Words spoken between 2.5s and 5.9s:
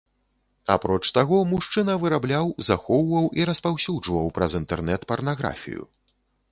захоўваў і распаўсюджваў праз інтэрнэт парнаграфію.